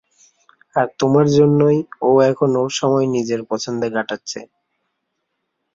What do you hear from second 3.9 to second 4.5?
কাটাচ্ছে।